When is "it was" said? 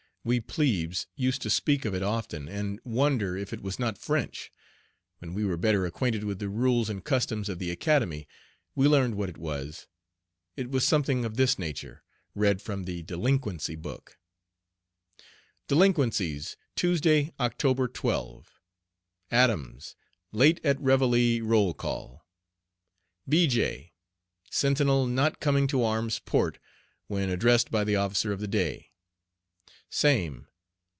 3.53-3.79, 9.29-9.87, 10.55-10.85